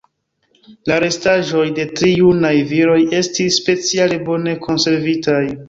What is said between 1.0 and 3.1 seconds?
restaĵoj de tri junaj viroj